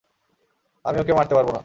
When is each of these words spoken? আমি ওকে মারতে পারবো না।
আমি 0.85 0.97
ওকে 0.99 1.13
মারতে 1.13 1.33
পারবো 1.35 1.51
না। 1.51 1.59